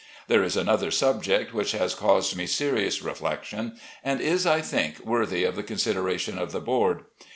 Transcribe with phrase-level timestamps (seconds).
[0.27, 5.43] There is another subject which has caused me serious reflection, and is, I think, worthy
[5.43, 7.05] of the consideration of the board.